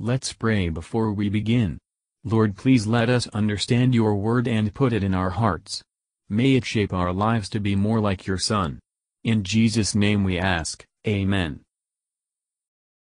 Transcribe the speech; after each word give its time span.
Let's 0.00 0.32
pray 0.32 0.70
before 0.70 1.12
we 1.12 1.28
begin. 1.28 1.78
Lord 2.24 2.56
please 2.56 2.84
let 2.84 3.08
us 3.08 3.28
understand 3.28 3.94
your 3.94 4.16
word 4.16 4.48
and 4.48 4.74
put 4.74 4.92
it 4.92 5.04
in 5.04 5.14
our 5.14 5.30
hearts. 5.30 5.84
May 6.28 6.56
it 6.56 6.64
shape 6.64 6.92
our 6.92 7.12
lives 7.12 7.48
to 7.50 7.60
be 7.60 7.76
more 7.76 8.00
like 8.00 8.26
your 8.26 8.36
Son. 8.36 8.80
In 9.22 9.44
Jesus' 9.44 9.94
name 9.94 10.24
we 10.24 10.36
ask, 10.36 10.84
Amen. 11.06 11.60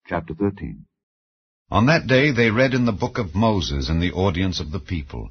Chapter 0.06 0.34
13 0.34 0.84
On 1.70 1.86
that 1.86 2.06
day 2.06 2.30
they 2.30 2.50
read 2.50 2.75
in 2.75 2.85
the 2.85 2.93
book 2.93 3.16
of 3.16 3.35
Moses 3.35 3.89
in 3.89 3.98
the 3.98 4.12
audience 4.12 4.61
of 4.61 4.71
the 4.71 4.79
people, 4.79 5.30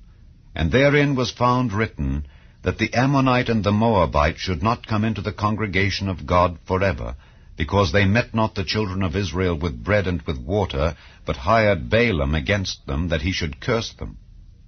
and 0.56 0.72
therein 0.72 1.14
was 1.14 1.30
found 1.30 1.72
written 1.72 2.26
that 2.64 2.80
the 2.80 2.92
Ammonite 2.96 3.50
and 3.50 3.64
the 3.64 3.72
Moabite 3.72 4.40
should 4.40 4.64
not 4.64 4.88
come 4.88 5.06
into 5.06 5.22
the 5.22 5.32
congregation 5.32 6.10
of 6.10 6.26
God 6.26 6.58
forever, 6.66 7.16
because 7.56 7.92
they 7.92 8.06
met 8.06 8.34
not 8.34 8.56
the 8.56 8.64
children 8.64 9.04
of 9.04 9.16
Israel 9.16 9.58
with 9.58 9.84
bread 9.84 10.08
and 10.08 10.22
with 10.24 10.38
water, 10.38 10.96
but 11.26 11.36
hired 11.36 11.90
Balaam 11.90 12.34
against 12.36 12.86
them, 12.88 13.10
that 13.10 13.22
he 13.22 13.32
should 13.32 13.61
curse 13.61 13.94
them. 13.94 14.18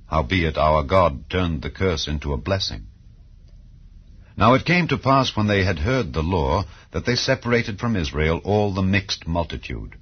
Howbeit 0.07 0.57
our 0.57 0.83
God 0.83 1.29
turned 1.29 1.61
the 1.61 1.71
curse 1.71 2.07
into 2.07 2.33
a 2.33 2.37
blessing. 2.37 2.87
Now 4.37 4.53
it 4.53 4.65
came 4.65 4.87
to 4.89 4.97
pass 4.97 5.35
when 5.35 5.47
they 5.47 5.63
had 5.63 5.79
heard 5.79 6.13
the 6.13 6.21
law, 6.21 6.65
that 6.91 7.05
they 7.05 7.15
separated 7.15 7.79
from 7.79 7.95
Israel 7.95 8.41
all 8.43 8.73
the 8.73 8.81
mixed 8.81 9.25
multitude. 9.25 9.95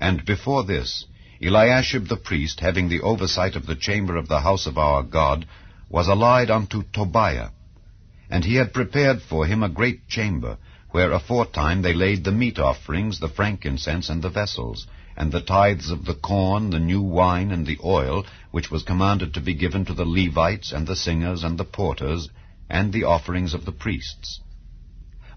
And 0.00 0.24
before 0.24 0.64
this, 0.64 1.06
Eliashib 1.40 2.08
the 2.08 2.16
priest, 2.16 2.60
having 2.60 2.88
the 2.88 3.00
oversight 3.00 3.56
of 3.56 3.66
the 3.66 3.76
chamber 3.76 4.16
of 4.16 4.28
the 4.28 4.40
house 4.40 4.66
of 4.66 4.76
our 4.76 5.02
God, 5.02 5.46
was 5.88 6.08
allied 6.08 6.50
unto 6.50 6.82
Tobiah. 6.92 7.50
And 8.28 8.44
he 8.44 8.56
had 8.56 8.74
prepared 8.74 9.22
for 9.22 9.46
him 9.46 9.62
a 9.62 9.68
great 9.68 10.08
chamber, 10.08 10.58
where 10.94 11.10
aforetime 11.10 11.82
they 11.82 11.92
laid 11.92 12.22
the 12.22 12.30
meat 12.30 12.56
offerings, 12.56 13.18
the 13.18 13.28
frankincense, 13.28 14.08
and 14.08 14.22
the 14.22 14.30
vessels, 14.30 14.86
and 15.16 15.32
the 15.32 15.40
tithes 15.40 15.90
of 15.90 16.04
the 16.04 16.14
corn, 16.14 16.70
the 16.70 16.78
new 16.78 17.02
wine, 17.02 17.50
and 17.50 17.66
the 17.66 17.76
oil, 17.82 18.24
which 18.52 18.70
was 18.70 18.84
commanded 18.84 19.34
to 19.34 19.40
be 19.40 19.54
given 19.54 19.84
to 19.84 19.92
the 19.92 20.04
Levites, 20.04 20.70
and 20.70 20.86
the 20.86 20.94
singers, 20.94 21.42
and 21.42 21.58
the 21.58 21.64
porters, 21.64 22.28
and 22.70 22.92
the 22.92 23.02
offerings 23.02 23.54
of 23.54 23.64
the 23.64 23.72
priests. 23.72 24.40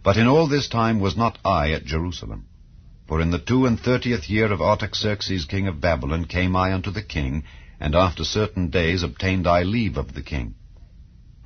But 0.03 0.15
in 0.15 0.27
all 0.27 0.45
this 0.45 0.69
time 0.69 0.99
was 0.99 1.17
not 1.17 1.39
I 1.43 1.71
at 1.71 1.85
Jerusalem. 1.85 2.45
For 3.07 3.19
in 3.19 3.31
the 3.31 3.39
two 3.39 3.65
and 3.65 3.79
thirtieth 3.79 4.29
year 4.29 4.53
of 4.53 4.61
Artaxerxes 4.61 5.45
king 5.45 5.67
of 5.67 5.81
Babylon 5.81 6.25
came 6.25 6.55
I 6.55 6.71
unto 6.71 6.91
the 6.91 7.01
king, 7.01 7.45
and 7.79 7.95
after 7.95 8.23
certain 8.23 8.69
days 8.69 9.01
obtained 9.01 9.47
I 9.47 9.63
leave 9.63 9.97
of 9.97 10.13
the 10.13 10.21
king. 10.21 10.53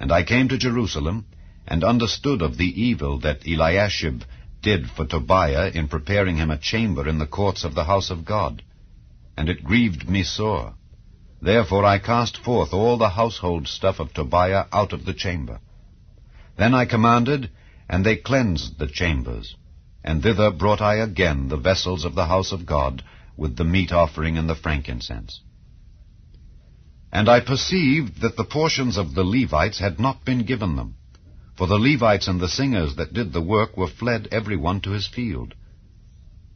And 0.01 0.11
I 0.11 0.23
came 0.23 0.49
to 0.49 0.57
Jerusalem, 0.57 1.27
and 1.67 1.83
understood 1.83 2.41
of 2.41 2.57
the 2.57 2.81
evil 2.81 3.19
that 3.19 3.45
Eliashib 3.45 4.23
did 4.61 4.89
for 4.89 5.05
Tobiah 5.05 5.71
in 5.73 5.87
preparing 5.87 6.37
him 6.37 6.51
a 6.51 6.57
chamber 6.57 7.07
in 7.07 7.17
the 7.17 7.27
courts 7.27 7.63
of 7.63 7.75
the 7.75 7.85
house 7.85 8.09
of 8.09 8.25
God. 8.25 8.61
And 9.37 9.49
it 9.49 9.63
grieved 9.63 10.09
me 10.09 10.23
sore. 10.23 10.75
Therefore 11.41 11.85
I 11.85 11.97
cast 11.97 12.37
forth 12.37 12.73
all 12.73 12.97
the 12.97 13.09
household 13.09 13.67
stuff 13.67 13.99
of 13.99 14.13
Tobiah 14.13 14.65
out 14.71 14.93
of 14.93 15.05
the 15.05 15.13
chamber. 15.13 15.59
Then 16.57 16.75
I 16.75 16.85
commanded, 16.85 17.49
and 17.89 18.05
they 18.05 18.15
cleansed 18.17 18.77
the 18.77 18.87
chambers. 18.87 19.55
And 20.03 20.21
thither 20.21 20.51
brought 20.51 20.81
I 20.81 20.95
again 20.95 21.47
the 21.47 21.57
vessels 21.57 22.05
of 22.05 22.15
the 22.15 22.25
house 22.25 22.51
of 22.51 22.65
God, 22.65 23.03
with 23.37 23.55
the 23.55 23.63
meat 23.63 23.91
offering 23.91 24.37
and 24.37 24.47
the 24.49 24.55
frankincense. 24.55 25.41
And 27.11 27.27
I 27.27 27.39
perceived 27.39 28.21
that 28.21 28.37
the 28.37 28.43
portions 28.43 28.97
of 28.97 29.15
the 29.15 29.23
Levites 29.23 29.79
had 29.79 29.99
not 29.99 30.23
been 30.23 30.45
given 30.45 30.75
them, 30.75 30.95
for 31.61 31.67
the 31.67 31.77
Levites 31.77 32.27
and 32.27 32.39
the 32.39 32.49
singers 32.49 32.95
that 32.95 33.13
did 33.13 33.31
the 33.31 33.39
work 33.39 33.77
were 33.77 33.85
fled 33.85 34.27
every 34.31 34.57
one 34.57 34.81
to 34.81 34.89
his 34.89 35.05
field. 35.05 35.53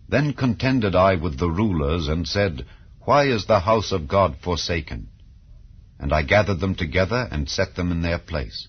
Then 0.10 0.34
contended 0.34 0.96
I 0.96 1.14
with 1.14 1.38
the 1.38 1.52
rulers, 1.52 2.08
and 2.08 2.28
said, 2.28 2.66
Why 3.02 3.26
is 3.26 3.46
the 3.46 3.60
house 3.60 3.92
of 3.92 4.08
God 4.08 4.38
forsaken? 4.42 5.10
And 6.00 6.12
I 6.12 6.24
gathered 6.24 6.60
them 6.60 6.74
together, 6.74 7.28
and 7.30 7.48
set 7.48 7.76
them 7.76 7.92
in 7.92 8.02
their 8.02 8.18
place. 8.18 8.68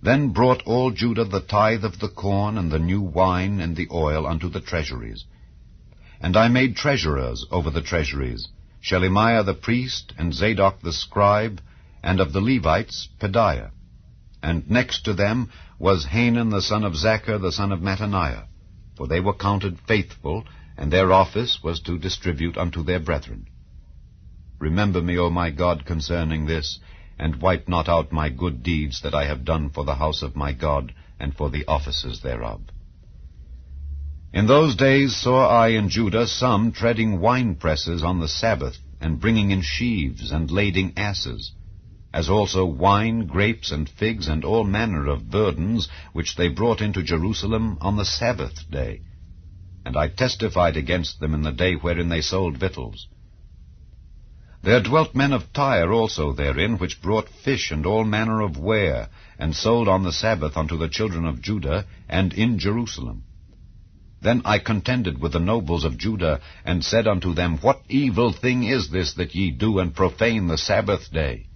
Then 0.00 0.30
brought 0.30 0.62
all 0.62 0.90
Judah 0.90 1.26
the 1.26 1.42
tithe 1.42 1.84
of 1.84 1.98
the 1.98 2.08
corn, 2.08 2.56
and 2.56 2.72
the 2.72 2.78
new 2.78 3.02
wine, 3.02 3.60
and 3.60 3.76
the 3.76 3.88
oil 3.92 4.26
unto 4.26 4.48
the 4.48 4.62
treasuries. 4.62 5.26
And 6.18 6.34
I 6.34 6.48
made 6.48 6.76
treasurers 6.76 7.44
over 7.50 7.68
the 7.68 7.82
treasuries, 7.82 8.48
Shelemiah 8.82 9.44
the 9.44 9.52
priest, 9.52 10.14
and 10.16 10.32
Zadok 10.32 10.80
the 10.80 10.94
scribe, 10.94 11.60
and 12.02 12.20
of 12.20 12.32
the 12.32 12.40
Levites 12.40 13.10
Pedaiah 13.20 13.72
and 14.46 14.70
next 14.70 15.04
to 15.04 15.12
them 15.12 15.50
was 15.76 16.06
Hanan 16.06 16.50
the 16.50 16.62
son 16.62 16.84
of 16.84 16.92
Zaccur 16.92 17.40
the 17.40 17.50
son 17.50 17.72
of 17.72 17.80
Mattaniah, 17.80 18.44
for 18.96 19.08
they 19.08 19.18
were 19.18 19.34
counted 19.34 19.76
faithful, 19.88 20.44
and 20.76 20.92
their 20.92 21.12
office 21.12 21.58
was 21.64 21.80
to 21.80 21.98
distribute 21.98 22.56
unto 22.56 22.84
their 22.84 23.00
brethren. 23.00 23.48
Remember 24.60 25.02
me, 25.02 25.18
O 25.18 25.30
my 25.30 25.50
God, 25.50 25.84
concerning 25.84 26.46
this, 26.46 26.78
and 27.18 27.42
wipe 27.42 27.68
not 27.68 27.88
out 27.88 28.12
my 28.12 28.28
good 28.28 28.62
deeds 28.62 29.00
that 29.02 29.16
I 29.16 29.24
have 29.24 29.44
done 29.44 29.70
for 29.70 29.84
the 29.84 29.96
house 29.96 30.22
of 30.22 30.36
my 30.36 30.52
God, 30.52 30.94
and 31.18 31.34
for 31.34 31.50
the 31.50 31.64
offices 31.66 32.20
thereof. 32.20 32.60
In 34.32 34.46
those 34.46 34.76
days 34.76 35.16
saw 35.16 35.48
I 35.48 35.68
in 35.70 35.88
Judah 35.88 36.28
some 36.28 36.70
treading 36.70 37.18
winepresses 37.18 38.04
on 38.04 38.20
the 38.20 38.28
Sabbath, 38.28 38.78
and 39.00 39.20
bringing 39.20 39.50
in 39.50 39.62
sheaves, 39.62 40.30
and 40.30 40.52
lading 40.52 40.92
asses, 40.96 41.50
as 42.12 42.28
also 42.28 42.64
wine, 42.64 43.26
grapes, 43.26 43.70
and 43.70 43.88
figs, 43.88 44.28
and 44.28 44.44
all 44.44 44.64
manner 44.64 45.06
of 45.06 45.30
burdens, 45.30 45.88
which 46.12 46.36
they 46.36 46.48
brought 46.48 46.80
into 46.80 47.02
Jerusalem 47.02 47.78
on 47.80 47.96
the 47.96 48.04
Sabbath 48.04 48.70
day. 48.70 49.02
And 49.84 49.96
I 49.96 50.08
testified 50.08 50.76
against 50.76 51.20
them 51.20 51.34
in 51.34 51.42
the 51.42 51.52
day 51.52 51.74
wherein 51.74 52.08
they 52.08 52.20
sold 52.20 52.56
victuals. 52.56 53.08
There 54.62 54.80
dwelt 54.80 55.14
men 55.14 55.32
of 55.32 55.52
Tyre 55.52 55.92
also 55.92 56.32
therein, 56.32 56.78
which 56.78 57.00
brought 57.00 57.28
fish 57.28 57.70
and 57.70 57.86
all 57.86 58.04
manner 58.04 58.40
of 58.40 58.58
ware, 58.58 59.08
and 59.38 59.54
sold 59.54 59.86
on 59.86 60.02
the 60.02 60.12
Sabbath 60.12 60.56
unto 60.56 60.76
the 60.76 60.88
children 60.88 61.24
of 61.24 61.40
Judah, 61.40 61.86
and 62.08 62.32
in 62.32 62.58
Jerusalem. 62.58 63.22
Then 64.20 64.42
I 64.44 64.58
contended 64.58 65.20
with 65.20 65.34
the 65.34 65.38
nobles 65.38 65.84
of 65.84 65.98
Judah, 65.98 66.40
and 66.64 66.84
said 66.84 67.06
unto 67.06 67.34
them, 67.34 67.58
What 67.58 67.82
evil 67.88 68.32
thing 68.32 68.64
is 68.64 68.88
this 68.88 69.12
that 69.14 69.34
ye 69.34 69.50
do, 69.50 69.78
and 69.78 69.94
profane 69.94 70.48
the 70.48 70.58
Sabbath 70.58 71.12
day? 71.12 71.46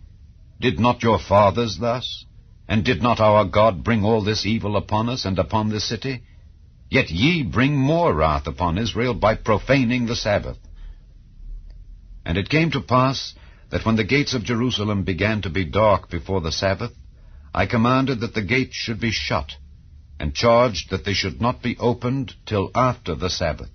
Did 0.61 0.79
not 0.79 1.03
your 1.03 1.19
fathers 1.19 1.79
thus? 1.79 2.27
And 2.69 2.85
did 2.85 3.03
not 3.03 3.19
our 3.19 3.45
God 3.45 3.83
bring 3.83 4.05
all 4.05 4.23
this 4.23 4.45
evil 4.45 4.77
upon 4.77 5.09
us 5.09 5.25
and 5.25 5.39
upon 5.39 5.71
this 5.71 5.89
city? 5.89 6.23
Yet 6.91 7.11
ye 7.11 7.43
bring 7.43 7.77
more 7.77 8.13
wrath 8.15 8.47
upon 8.47 8.77
Israel 8.77 9.15
by 9.15 9.37
profaning 9.37 10.07
the 10.07 10.17
Sabbath. 10.17 10.59
And 12.25 12.37
it 12.37 12.51
came 12.51 12.71
to 12.73 12.81
pass 12.81 13.35
that 13.71 13.87
when 13.87 13.97
the 13.97 14.05
gates 14.05 14.35
of 14.35 14.45
Jerusalem 14.45 15.05
began 15.05 15.41
to 15.43 15.51
be 15.51 15.65
dark 15.65 16.11
before 16.11 16.41
the 16.41 16.53
Sabbath, 16.53 16.93
I 17.55 17.67
commanded 17.67 18.21
that 18.21 18.35
the 18.35 18.43
gates 18.43 18.77
should 18.77 19.01
be 19.01 19.11
shut, 19.13 19.57
and 20.19 20.35
charged 20.35 20.91
that 20.91 21.05
they 21.05 21.15
should 21.15 21.41
not 21.41 21.63
be 21.63 21.77
opened 21.79 22.35
till 22.45 22.71
after 22.75 23.15
the 23.15 23.31
Sabbath. 23.31 23.71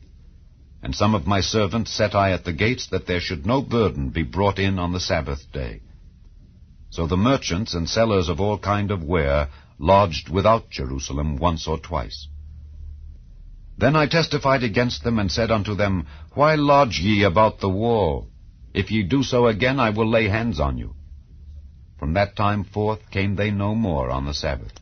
And 0.83 0.95
some 0.95 1.15
of 1.15 1.25
my 1.25 1.41
servants 1.41 1.91
set 1.91 2.13
I 2.13 2.31
at 2.31 2.45
the 2.45 2.53
gates 2.53 2.87
that 2.87 3.07
there 3.07 3.19
should 3.19 3.45
no 3.45 3.61
burden 3.61 4.09
be 4.09 4.23
brought 4.23 4.59
in 4.59 4.77
on 4.77 4.93
the 4.93 4.99
Sabbath 4.99 5.51
day. 5.51 5.81
So 6.95 7.07
the 7.07 7.17
merchants 7.17 7.73
and 7.73 7.89
sellers 7.89 8.29
of 8.29 8.39
all 8.39 8.57
kind 8.57 8.89
of 8.89 9.03
ware 9.03 9.49
lodged 9.77 10.29
without 10.29 10.69
Jerusalem 10.69 11.35
once 11.35 11.67
or 11.67 11.77
twice. 11.77 12.29
Then 13.77 13.97
I 13.97 14.07
testified 14.07 14.63
against 14.63 15.03
them, 15.03 15.19
and 15.19 15.29
said 15.29 15.51
unto 15.51 15.75
them, 15.75 16.07
Why 16.35 16.55
lodge 16.55 17.01
ye 17.01 17.23
about 17.23 17.59
the 17.59 17.67
wall? 17.69 18.29
If 18.73 18.91
ye 18.91 19.03
do 19.03 19.23
so 19.23 19.47
again, 19.47 19.77
I 19.77 19.89
will 19.89 20.09
lay 20.09 20.29
hands 20.29 20.61
on 20.61 20.77
you. 20.77 20.95
From 21.99 22.13
that 22.13 22.37
time 22.37 22.63
forth 22.63 23.11
came 23.11 23.35
they 23.35 23.51
no 23.51 23.75
more 23.75 24.09
on 24.09 24.25
the 24.25 24.33
Sabbath. 24.33 24.79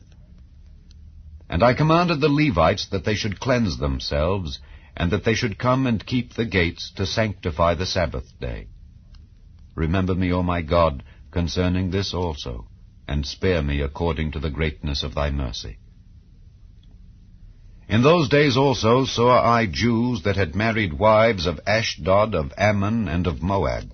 And 1.50 1.64
I 1.64 1.74
commanded 1.74 2.20
the 2.20 2.28
Levites 2.28 2.86
that 2.92 3.04
they 3.04 3.16
should 3.16 3.40
cleanse 3.40 3.78
themselves, 3.78 4.60
and 4.96 5.10
that 5.10 5.24
they 5.24 5.34
should 5.34 5.58
come 5.58 5.88
and 5.88 6.06
keep 6.06 6.34
the 6.34 6.44
gates 6.44 6.92
to 6.92 7.06
sanctify 7.06 7.74
the 7.74 7.86
Sabbath 7.86 8.38
day. 8.38 8.68
Remember 9.74 10.14
me, 10.14 10.32
O 10.32 10.44
my 10.44 10.62
God, 10.62 11.02
concerning 11.34 11.90
this 11.90 12.14
also, 12.14 12.64
and 13.08 13.26
spare 13.26 13.62
me 13.62 13.80
according 13.80 14.30
to 14.30 14.38
the 14.38 14.50
greatness 14.58 15.02
of 15.02 15.14
thy 15.14 15.30
mercy. 15.30 15.76
In 17.88 18.02
those 18.02 18.28
days 18.28 18.56
also 18.56 19.04
saw 19.04 19.42
I 19.42 19.66
Jews 19.66 20.22
that 20.22 20.36
had 20.36 20.54
married 20.54 20.94
wives 20.94 21.46
of 21.46 21.60
Ashdod, 21.66 22.34
of 22.34 22.52
Ammon, 22.56 23.08
and 23.08 23.26
of 23.26 23.42
Moab. 23.42 23.92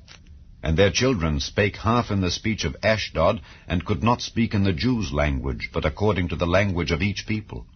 And 0.62 0.76
their 0.76 0.90
children 0.90 1.40
spake 1.40 1.76
half 1.76 2.10
in 2.10 2.20
the 2.20 2.30
speech 2.30 2.64
of 2.64 2.76
Ashdod, 2.82 3.40
and 3.66 3.86
could 3.86 4.02
not 4.02 4.20
speak 4.20 4.52
in 4.52 4.64
the 4.64 4.74
Jews' 4.74 5.12
language, 5.12 5.70
but 5.72 5.86
according 5.86 6.28
to 6.28 6.36
the 6.36 6.46
language 6.46 6.92
of 6.92 7.02
each 7.02 7.26
people. 7.26 7.66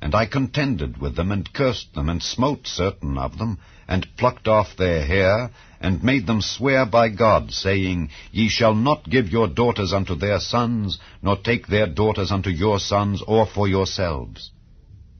And 0.00 0.14
I 0.14 0.26
contended 0.26 0.98
with 0.98 1.16
them, 1.16 1.32
and 1.32 1.52
cursed 1.52 1.94
them, 1.94 2.08
and 2.08 2.22
smote 2.22 2.66
certain 2.66 3.18
of 3.18 3.38
them, 3.38 3.58
and 3.88 4.06
plucked 4.16 4.46
off 4.46 4.76
their 4.76 5.04
hair, 5.04 5.50
and 5.80 6.02
made 6.02 6.26
them 6.26 6.40
swear 6.40 6.86
by 6.86 7.08
God, 7.08 7.52
saying, 7.52 8.10
Ye 8.30 8.48
shall 8.48 8.74
not 8.74 9.10
give 9.10 9.28
your 9.28 9.48
daughters 9.48 9.92
unto 9.92 10.14
their 10.14 10.40
sons, 10.40 10.98
nor 11.22 11.36
take 11.36 11.66
their 11.66 11.86
daughters 11.86 12.30
unto 12.30 12.50
your 12.50 12.78
sons, 12.78 13.22
or 13.22 13.46
for 13.46 13.66
yourselves. 13.66 14.50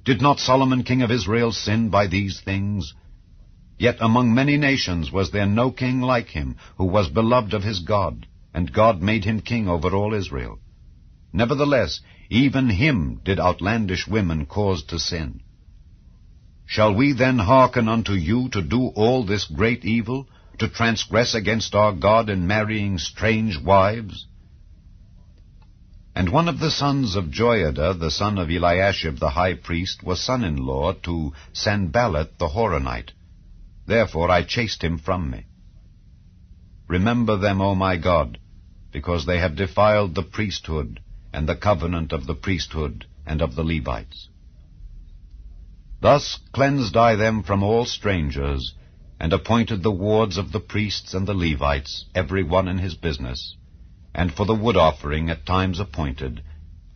Did 0.04 0.22
not 0.22 0.38
Solomon 0.40 0.84
king 0.84 1.02
of 1.02 1.10
Israel 1.10 1.52
sin 1.52 1.90
by 1.90 2.06
these 2.06 2.40
things? 2.40 2.94
Yet 3.78 3.98
among 4.00 4.34
many 4.34 4.56
nations 4.56 5.12
was 5.12 5.31
there 5.31 5.46
no 5.46 5.70
king 5.70 6.00
like 6.00 6.28
him, 6.28 6.56
who 6.76 6.84
was 6.84 7.08
beloved 7.08 7.52
of 7.54 7.62
his 7.62 7.81
God, 7.81 8.26
and 8.54 8.72
God 8.72 9.02
made 9.02 9.24
him 9.24 9.40
king 9.40 9.69
over 9.69 9.94
all 9.94 10.14
Israel. 10.14 10.58
Nevertheless, 11.32 12.00
even 12.30 12.69
him 12.69 13.20
did 13.25 13.40
outlandish 13.40 14.06
women 14.06 14.46
cause 14.46 14.82
to 14.84 14.98
sin. 14.98 15.40
Shall 16.66 16.94
we 16.94 17.12
then 17.12 17.38
hearken 17.38 17.88
unto 17.88 18.12
you 18.12 18.50
to 18.50 18.60
do 18.60 18.88
all 18.88 19.25
this 19.25 19.44
great 19.44 19.84
evil, 19.84 20.28
to 20.58 20.69
transgress 20.69 21.34
against 21.34 21.75
our 21.75 21.92
God 21.92 22.28
in 22.28 22.46
marrying 22.46 22.98
strange 22.98 23.58
wives? 23.58 24.26
And 26.14 26.30
one 26.30 26.48
of 26.48 26.58
the 26.58 26.70
sons 26.70 27.16
of 27.16 27.26
Joiada, 27.26 27.98
the 27.98 28.10
son 28.10 28.38
of 28.38 28.50
Eliashib 28.50 29.19
the 29.19 29.31
high 29.31 29.54
priest, 29.54 30.02
was 30.02 30.20
son-in-law 30.20 30.94
to 31.04 31.32
Sanballat 31.52 32.38
the 32.38 32.48
Horonite. 32.48 33.12
Therefore 33.86 34.31
I 34.31 34.42
chased 34.42 34.82
him 34.82 34.98
from 34.98 35.31
me. 35.31 35.46
Remember 36.88 37.36
them, 37.36 37.60
O 37.60 37.74
my 37.74 37.96
God, 37.96 38.38
because 38.92 39.24
they 39.24 39.38
have 39.38 39.56
defiled 39.56 40.14
the 40.14 40.22
priesthood, 40.22 41.00
and 41.32 41.48
the 41.48 41.56
covenant 41.56 42.12
of 42.12 42.26
the 42.26 42.34
priesthood 42.34 43.06
and 43.26 43.42
of 43.42 43.54
the 43.54 43.64
Levites. 43.64 44.28
Thus 46.00 46.38
cleansed 46.52 46.96
I 46.96 47.16
them 47.16 47.42
from 47.42 47.62
all 47.62 47.84
strangers, 47.84 48.75
and 49.20 49.32
appointed 49.32 49.82
the 49.82 49.90
wards 49.90 50.36
of 50.36 50.52
the 50.52 50.60
priests 50.60 51.12
and 51.12 51.26
the 51.26 51.34
Levites, 51.34 52.06
every 52.14 52.42
one 52.42 52.69
in 52.69 52.78
his 52.78 52.94
business, 52.94 53.56
and 54.14 54.32
for 54.32 54.46
the 54.46 54.54
wood 54.54 54.76
offering 54.76 55.28
at 55.28 55.44
times 55.44 55.80
appointed, 55.80 56.42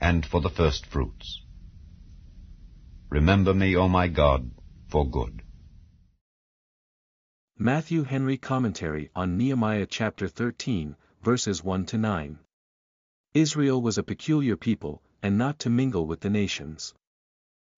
and 0.01 0.25
for 0.25 0.41
the 0.41 0.51
first 0.51 0.87
fruits. 0.87 1.43
Remember 3.11 3.53
me, 3.53 3.77
O 3.77 3.89
my 3.89 4.09
God, 4.09 4.51
for 4.89 5.09
good. 5.09 5.43
Matthew 7.59 8.05
Henry 8.05 8.39
Commentary 8.39 9.11
on 9.15 9.37
Nehemiah 9.37 9.87
chapter 9.87 10.27
13, 10.27 10.97
verses 11.23 11.63
1 11.63 11.87
to 11.87 11.99
9. 11.99 12.39
Israel 13.35 13.81
was 13.81 13.97
a 13.97 14.03
peculiar 14.03 14.59
people, 14.59 15.01
and 15.23 15.39
not 15.39 15.59
to 15.61 15.71
mingle 15.71 16.07
with 16.07 16.21
the 16.21 16.29
nations. 16.29 16.93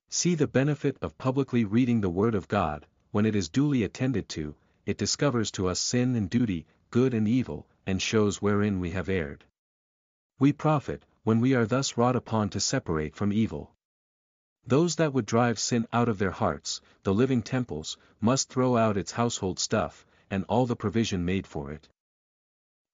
See 0.09 0.35
the 0.35 0.49
benefit 0.49 0.97
of 1.01 1.17
publicly 1.17 1.65
reading 1.65 2.01
the 2.01 2.11
Word 2.11 2.35
of 2.35 2.49
God, 2.49 2.89
when 3.13 3.25
it 3.25 3.37
is 3.37 3.49
duly 3.49 3.85
attended 3.85 4.29
to, 4.31 4.57
it 4.85 4.99
discovers 4.99 5.53
to 5.53 5.69
us 5.69 5.79
sin 5.79 6.17
and 6.17 6.29
duty, 6.29 6.67
good 6.91 7.15
and 7.15 7.29
evil, 7.29 7.69
and 7.87 8.03
shows 8.03 8.43
wherein 8.43 8.81
we 8.81 8.91
have 8.91 9.09
erred. 9.09 9.45
We 10.41 10.53
profit, 10.53 11.05
when 11.23 11.39
we 11.39 11.55
are 11.55 11.67
thus 11.67 11.97
wrought 11.97 12.17
upon 12.17 12.51
to 12.51 12.59
separate 12.59 13.15
from 13.15 13.33
evil. 13.33 13.77
Those 14.67 14.97
that 14.97 15.13
would 15.13 15.27
drive 15.27 15.61
sin 15.61 15.87
out 15.93 16.09
of 16.09 16.19
their 16.19 16.33
hearts, 16.33 16.81
the 17.05 17.15
living 17.15 17.43
temples, 17.43 17.97
must 18.21 18.49
throw 18.49 18.77
out 18.77 18.97
its 18.97 19.13
household 19.13 19.61
stuff, 19.61 20.05
and 20.29 20.45
all 20.49 20.67
the 20.67 20.75
provision 20.75 21.25
made 21.25 21.47
for 21.47 21.71
it. 21.71 21.89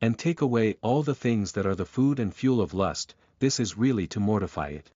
And 0.00 0.18
take 0.18 0.40
away 0.40 0.76
all 0.80 1.02
the 1.02 1.14
things 1.14 1.52
that 1.52 1.66
are 1.66 1.74
the 1.74 1.84
food 1.84 2.18
and 2.18 2.34
fuel 2.34 2.60
of 2.60 2.72
lust, 2.72 3.14
this 3.38 3.60
is 3.60 3.76
really 3.76 4.06
to 4.08 4.20
mortify 4.20 4.68
it. 4.68 4.90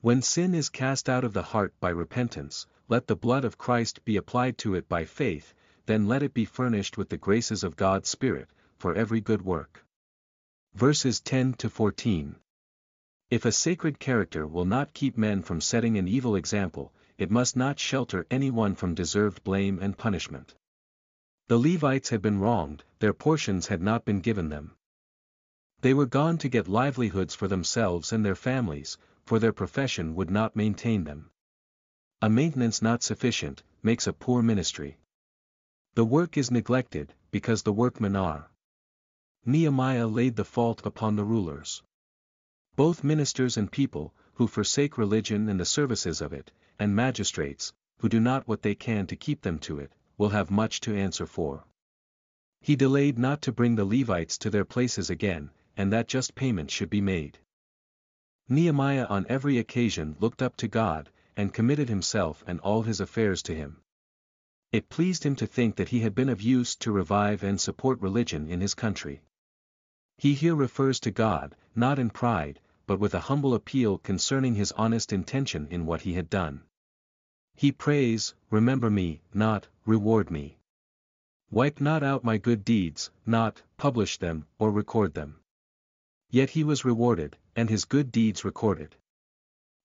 When 0.00 0.22
sin 0.22 0.54
is 0.54 0.68
cast 0.68 1.08
out 1.08 1.24
of 1.24 1.32
the 1.32 1.42
heart 1.42 1.74
by 1.80 1.90
repentance, 1.90 2.66
let 2.88 3.06
the 3.06 3.16
blood 3.16 3.44
of 3.44 3.58
Christ 3.58 4.04
be 4.04 4.16
applied 4.16 4.58
to 4.58 4.74
it 4.74 4.88
by 4.88 5.04
faith, 5.04 5.54
then 5.86 6.06
let 6.06 6.22
it 6.22 6.34
be 6.34 6.44
furnished 6.44 6.98
with 6.98 7.08
the 7.08 7.16
graces 7.16 7.62
of 7.62 7.76
God's 7.76 8.08
Spirit, 8.08 8.50
for 8.76 8.94
every 8.94 9.20
good 9.20 9.42
work. 9.42 9.84
Verses 10.74 11.20
10 11.20 11.54
to 11.54 11.70
14. 11.70 12.36
If 13.30 13.44
a 13.44 13.52
sacred 13.52 13.98
character 13.98 14.46
will 14.46 14.64
not 14.64 14.94
keep 14.94 15.18
men 15.18 15.42
from 15.42 15.60
setting 15.60 15.98
an 15.98 16.08
evil 16.08 16.34
example, 16.34 16.92
it 17.18 17.30
must 17.30 17.56
not 17.56 17.78
shelter 17.78 18.26
anyone 18.30 18.74
from 18.74 18.94
deserved 18.94 19.44
blame 19.44 19.78
and 19.80 19.98
punishment. 19.98 20.54
The 21.48 21.58
Levites 21.58 22.10
had 22.10 22.20
been 22.20 22.40
wronged, 22.40 22.84
their 22.98 23.14
portions 23.14 23.68
had 23.68 23.80
not 23.80 24.04
been 24.04 24.20
given 24.20 24.50
them. 24.50 24.76
They 25.80 25.94
were 25.94 26.04
gone 26.04 26.36
to 26.38 26.48
get 26.48 26.68
livelihoods 26.68 27.34
for 27.34 27.48
themselves 27.48 28.12
and 28.12 28.22
their 28.22 28.34
families, 28.34 28.98
for 29.24 29.38
their 29.38 29.54
profession 29.54 30.14
would 30.14 30.30
not 30.30 30.54
maintain 30.54 31.04
them. 31.04 31.30
A 32.20 32.28
maintenance 32.28 32.82
not 32.82 33.02
sufficient, 33.02 33.62
makes 33.82 34.06
a 34.06 34.12
poor 34.12 34.42
ministry. 34.42 34.98
The 35.94 36.04
work 36.04 36.36
is 36.36 36.50
neglected, 36.50 37.14
because 37.30 37.62
the 37.62 37.72
workmen 37.72 38.14
are. 38.14 38.50
Nehemiah 39.46 40.06
laid 40.06 40.36
the 40.36 40.44
fault 40.44 40.84
upon 40.84 41.16
the 41.16 41.24
rulers. 41.24 41.82
Both 42.76 43.02
ministers 43.02 43.56
and 43.56 43.72
people, 43.72 44.12
who 44.34 44.48
forsake 44.48 44.98
religion 44.98 45.48
and 45.48 45.58
the 45.58 45.64
services 45.64 46.20
of 46.20 46.34
it, 46.34 46.52
and 46.78 46.94
magistrates, 46.94 47.72
who 48.00 48.10
do 48.10 48.20
not 48.20 48.46
what 48.46 48.60
they 48.60 48.74
can 48.74 49.06
to 49.06 49.16
keep 49.16 49.40
them 49.40 49.58
to 49.60 49.78
it, 49.78 49.94
will 50.18 50.30
have 50.30 50.50
much 50.50 50.80
to 50.80 50.94
answer 50.94 51.26
for. 51.26 51.64
He 52.60 52.76
delayed 52.76 53.18
not 53.18 53.40
to 53.42 53.52
bring 53.52 53.76
the 53.76 53.84
Levites 53.84 54.36
to 54.38 54.50
their 54.50 54.64
places 54.64 55.08
again, 55.08 55.50
and 55.76 55.92
that 55.92 56.08
just 56.08 56.34
payment 56.34 56.70
should 56.70 56.90
be 56.90 57.00
made. 57.00 57.38
Nehemiah 58.48 59.06
on 59.06 59.24
every 59.28 59.58
occasion 59.58 60.16
looked 60.18 60.42
up 60.42 60.56
to 60.56 60.68
God, 60.68 61.10
and 61.36 61.54
committed 61.54 61.88
himself 61.88 62.42
and 62.48 62.58
all 62.60 62.82
his 62.82 62.98
affairs 62.98 63.42
to 63.44 63.54
him. 63.54 63.80
It 64.72 64.88
pleased 64.88 65.24
him 65.24 65.36
to 65.36 65.46
think 65.46 65.76
that 65.76 65.90
he 65.90 66.00
had 66.00 66.14
been 66.14 66.28
of 66.28 66.42
use 66.42 66.74
to 66.76 66.92
revive 66.92 67.42
and 67.44 67.60
support 67.60 68.00
religion 68.00 68.50
in 68.50 68.60
his 68.60 68.74
country. 68.74 69.22
He 70.16 70.34
here 70.34 70.56
refers 70.56 70.98
to 71.00 71.12
God, 71.12 71.54
not 71.76 71.98
in 71.98 72.10
pride, 72.10 72.60
but 72.86 72.98
with 72.98 73.14
a 73.14 73.20
humble 73.20 73.54
appeal 73.54 73.98
concerning 73.98 74.56
his 74.56 74.72
honest 74.72 75.12
intention 75.12 75.68
in 75.70 75.86
what 75.86 76.00
he 76.02 76.14
had 76.14 76.28
done. 76.28 76.64
He 77.54 77.70
prays, 77.70 78.34
Remember 78.50 78.90
me, 78.90 79.20
not, 79.32 79.68
reward 79.88 80.30
me. 80.30 80.58
Wipe 81.50 81.80
not 81.80 82.02
out 82.02 82.22
my 82.22 82.36
good 82.36 82.62
deeds, 82.62 83.10
not, 83.24 83.62
publish 83.78 84.18
them, 84.18 84.46
or 84.58 84.70
record 84.70 85.14
them. 85.14 85.40
Yet 86.28 86.50
he 86.50 86.62
was 86.62 86.84
rewarded, 86.84 87.38
and 87.56 87.70
his 87.70 87.86
good 87.86 88.12
deeds 88.12 88.44
recorded. 88.44 88.96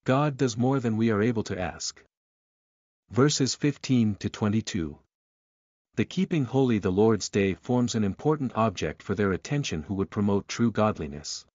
God 0.03 0.35
does 0.35 0.57
more 0.57 0.81
than 0.81 0.97
we 0.97 1.09
are 1.09 1.21
able 1.21 1.43
to 1.43 1.57
ask. 1.57 2.03
Verses 3.11 3.55
15 3.55 4.15
to 4.15 4.29
22. 4.29 4.99
The 5.95 6.03
keeping 6.03 6.43
holy 6.43 6.79
the 6.79 6.91
Lord's 6.91 7.29
day 7.29 7.53
forms 7.53 7.95
an 7.95 8.03
important 8.03 8.51
object 8.55 9.01
for 9.01 9.15
their 9.15 9.31
attention 9.31 9.83
who 9.83 9.93
would 9.93 10.09
promote 10.09 10.49
true 10.49 10.69
godliness. 10.69 11.45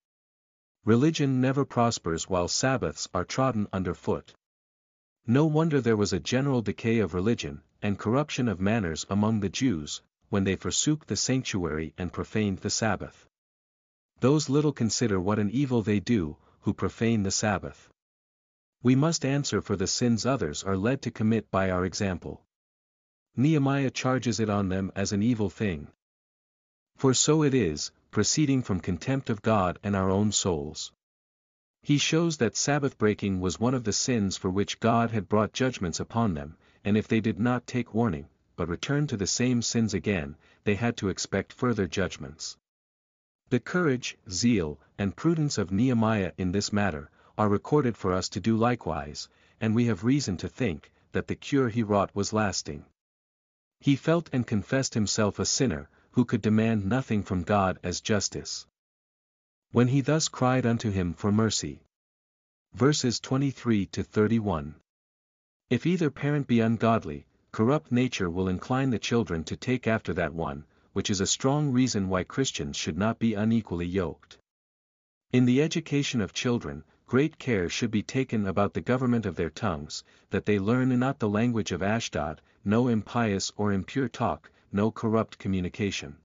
Religion 0.86 1.42
never 1.42 1.66
prospers 1.66 2.30
while 2.30 2.48
Sabbaths 2.48 3.08
are 3.12 3.26
trodden 3.26 3.68
underfoot. 3.74 4.32
No 5.26 5.44
wonder 5.44 5.82
there 5.82 5.98
was 5.98 6.14
a 6.14 6.18
general 6.18 6.62
decay 6.62 7.00
of 7.00 7.12
religion, 7.12 7.60
and 7.82 7.98
corruption 7.98 8.48
of 8.48 8.60
manners 8.60 9.06
among 9.08 9.40
the 9.40 9.48
Jews, 9.48 10.02
when 10.28 10.44
they 10.44 10.56
forsook 10.56 11.06
the 11.06 11.16
sanctuary 11.16 11.94
and 11.98 12.12
profaned 12.12 12.58
the 12.58 12.70
Sabbath 12.70 13.28
those 14.20 14.48
little 14.48 14.72
consider 14.72 15.20
what 15.20 15.38
an 15.38 15.50
evil 15.50 15.80
they 15.82 16.00
do, 16.00 16.36
who 16.62 16.74
profane 16.74 17.22
the 17.22 17.30
Sabbath. 17.30 17.88
We 18.82 18.96
must 18.96 19.24
answer 19.24 19.60
for 19.60 19.76
the 19.76 19.86
sins 19.86 20.26
others 20.26 20.64
are 20.64 20.76
led 20.76 21.02
to 21.02 21.12
commit 21.12 21.50
by 21.52 21.70
our 21.70 21.84
example. 21.84 22.42
Nehemiah 23.36 23.90
charges 23.90 24.40
it 24.40 24.50
on 24.50 24.68
them 24.70 24.90
as 24.96 25.12
an 25.12 25.22
evil 25.22 25.48
thing. 25.48 25.88
For 26.96 27.14
so 27.14 27.44
it 27.44 27.54
is, 27.54 27.92
proceeding 28.10 28.62
from 28.62 28.80
contempt 28.80 29.30
of 29.30 29.42
God 29.42 29.78
and 29.84 29.94
our 29.94 30.10
own 30.10 30.32
souls. 30.32 30.92
He 31.82 31.98
shows 31.98 32.38
that 32.38 32.56
Sabbath 32.56 32.98
breaking 32.98 33.40
was 33.40 33.60
one 33.60 33.74
of 33.74 33.84
the 33.84 33.92
sins 33.92 34.36
for 34.36 34.50
which 34.50 34.80
God 34.80 35.12
had 35.12 35.28
brought 35.28 35.52
judgments 35.52 36.00
upon 36.00 36.34
them, 36.34 36.56
and 36.84 36.96
if 36.96 37.08
they 37.08 37.20
did 37.20 37.38
not 37.38 37.66
take 37.66 37.94
warning, 37.94 38.28
but 38.56 38.68
returned 38.68 39.08
to 39.08 39.16
the 39.16 39.26
same 39.26 39.62
sins 39.62 39.94
again, 39.94 40.36
they 40.64 40.74
had 40.74 40.96
to 40.96 41.08
expect 41.08 41.52
further 41.52 41.86
judgments. 41.86 42.56
The 43.50 43.60
courage, 43.60 44.18
zeal, 44.28 44.78
and 44.98 45.16
prudence 45.16 45.58
of 45.58 45.70
Nehemiah 45.70 46.32
in 46.36 46.52
this 46.52 46.72
matter, 46.72 47.10
are 47.38 47.48
recorded 47.48 47.96
for 47.96 48.12
us 48.12 48.28
to 48.30 48.40
do 48.40 48.56
likewise, 48.56 49.28
and 49.60 49.74
we 49.74 49.86
have 49.86 50.04
reason 50.04 50.36
to 50.38 50.48
think, 50.48 50.92
that 51.12 51.28
the 51.28 51.34
cure 51.34 51.68
he 51.68 51.82
wrought 51.82 52.14
was 52.14 52.32
lasting. 52.32 52.84
He 53.80 53.96
felt 53.96 54.28
and 54.32 54.46
confessed 54.46 54.94
himself 54.94 55.38
a 55.38 55.46
sinner, 55.46 55.88
who 56.12 56.24
could 56.24 56.42
demand 56.42 56.84
nothing 56.84 57.22
from 57.22 57.44
God 57.44 57.78
as 57.82 58.00
justice. 58.00 58.66
When 59.70 59.88
he 59.88 60.00
thus 60.00 60.28
cried 60.28 60.66
unto 60.66 60.90
him 60.90 61.14
for 61.14 61.30
mercy. 61.30 61.80
Verses 62.74 63.20
23 63.20 63.86
to 63.86 64.02
31. 64.02 64.74
If 65.70 65.84
either 65.84 66.10
parent 66.10 66.46
be 66.46 66.60
ungodly, 66.60 67.26
corrupt 67.52 67.92
nature 67.92 68.30
will 68.30 68.48
incline 68.48 68.88
the 68.88 68.98
children 68.98 69.44
to 69.44 69.56
take 69.56 69.86
after 69.86 70.14
that 70.14 70.32
one, 70.32 70.64
which 70.94 71.10
is 71.10 71.20
a 71.20 71.26
strong 71.26 71.72
reason 71.72 72.08
why 72.08 72.24
Christians 72.24 72.74
should 72.74 72.96
not 72.96 73.18
be 73.18 73.34
unequally 73.34 73.86
yoked. 73.86 74.38
In 75.30 75.44
the 75.44 75.60
education 75.60 76.22
of 76.22 76.32
children, 76.32 76.84
great 77.06 77.38
care 77.38 77.68
should 77.68 77.90
be 77.90 78.02
taken 78.02 78.46
about 78.46 78.72
the 78.72 78.80
government 78.80 79.26
of 79.26 79.36
their 79.36 79.50
tongues, 79.50 80.04
that 80.30 80.46
they 80.46 80.58
learn 80.58 80.98
not 80.98 81.18
the 81.18 81.28
language 81.28 81.70
of 81.70 81.82
Ashdod, 81.82 82.40
no 82.64 82.88
impious 82.88 83.52
or 83.58 83.70
impure 83.70 84.08
talk, 84.08 84.50
no 84.72 84.90
corrupt 84.90 85.38
communication. 85.38 86.16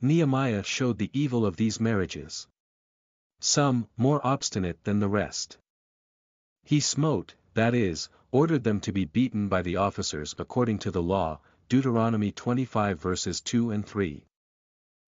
Nehemiah 0.00 0.62
showed 0.62 0.96
the 0.96 1.10
evil 1.12 1.44
of 1.44 1.56
these 1.56 1.78
marriages. 1.78 2.48
Some, 3.38 3.88
more 3.98 4.26
obstinate 4.26 4.82
than 4.84 4.98
the 4.98 5.08
rest. 5.08 5.58
He 6.64 6.80
smote, 6.80 7.34
that 7.56 7.74
is, 7.74 8.08
ordered 8.30 8.64
them 8.64 8.78
to 8.80 8.92
be 8.92 9.06
beaten 9.06 9.48
by 9.48 9.62
the 9.62 9.76
officers 9.76 10.34
according 10.38 10.78
to 10.78 10.90
the 10.90 11.02
law, 11.02 11.40
Deuteronomy 11.70 12.30
25 12.30 13.00
verses 13.00 13.40
2 13.40 13.70
and 13.70 13.86
3. 13.86 14.24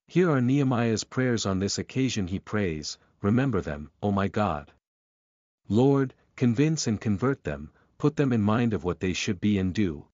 Here 0.06 0.30
are 0.30 0.40
Nehemiah's 0.40 1.04
prayers 1.04 1.44
on 1.44 1.58
this 1.58 1.78
occasion 1.78 2.26
he 2.26 2.38
prays, 2.38 2.96
Remember 3.20 3.60
them, 3.60 3.90
O 4.02 4.10
my 4.10 4.28
God. 4.28 4.72
Lord, 5.68 6.14
convince 6.36 6.86
and 6.86 6.98
convert 6.98 7.44
them, 7.44 7.70
put 7.98 8.16
them 8.16 8.32
in 8.32 8.40
mind 8.40 8.72
of 8.72 8.82
what 8.82 9.00
they 9.00 9.12
should 9.12 9.40
be 9.40 9.58
and 9.58 9.74
do. 9.74 10.06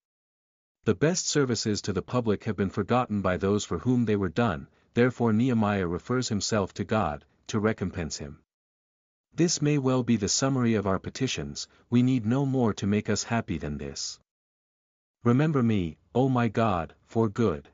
The 0.85 0.95
best 0.95 1.29
services 1.29 1.81
to 1.83 1.93
the 1.93 2.03
public 2.03 2.45
have 2.45 2.57
been 2.57 2.71
forgotten 2.71 3.23
by 3.23 3.37
those 3.37 3.65
for 3.65 3.79
whom 3.79 4.07
they 4.07 4.17
were 4.17 4.29
done, 4.29 4.67
therefore 4.95 5.33
Nehemiah 5.33 5.87
refers 5.87 6.29
himself 6.29 6.75
to 6.75 6.85
God, 6.85 7.25
to 7.47 7.61
recompense 7.61 8.19
him. 8.19 8.41
This 9.37 9.61
may 9.61 9.79
well 9.79 10.05
be 10.05 10.17
the 10.17 10.29
summary 10.29 10.75
of 10.75 10.87
our 10.87 11.01
petitions, 11.01 11.67
we 11.91 12.05
need 12.05 12.25
no 12.25 12.47
more 12.47 12.73
to 12.75 12.87
make 12.87 13.11
us 13.11 13.25
happy 13.25 13.59
than 13.59 13.79
this. 13.79 14.21
Remember 15.25 15.61
me, 15.61 15.99
O 16.15 16.29
my 16.29 16.47
God, 16.47 16.95
for 17.05 17.29
good. 17.29 17.69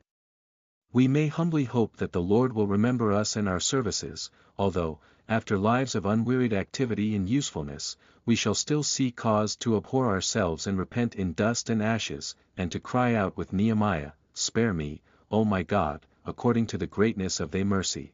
We 0.91 1.07
may 1.07 1.27
humbly 1.27 1.65
hope 1.65 1.97
that 1.97 2.13
the 2.13 2.21
Lord 2.21 2.53
will 2.53 2.65
remember 2.65 3.11
us 3.13 3.35
and 3.35 3.47
our 3.47 3.59
services, 3.59 4.31
although, 4.57 5.01
after 5.29 5.55
lives 5.55 5.93
of 5.93 6.03
unwearied 6.03 6.51
activity 6.51 7.15
and 7.15 7.29
usefulness, 7.29 7.95
we 8.25 8.35
shall 8.35 8.55
still 8.55 8.81
see 8.81 9.11
cause 9.11 9.55
to 9.57 9.77
abhor 9.77 10.07
ourselves 10.07 10.65
and 10.65 10.79
repent 10.79 11.13
in 11.13 11.33
dust 11.33 11.69
and 11.69 11.83
ashes, 11.83 12.33
and 12.57 12.71
to 12.71 12.79
cry 12.79 13.13
out 13.13 13.37
with 13.37 13.53
Nehemiah, 13.53 14.13
Spare 14.33 14.73
me, 14.73 15.03
O 15.29 15.45
my 15.45 15.61
God, 15.61 16.07
according 16.25 16.65
to 16.67 16.79
the 16.79 16.87
greatness 16.87 17.39
of 17.39 17.51
thy 17.51 17.63
mercy. 17.63 18.13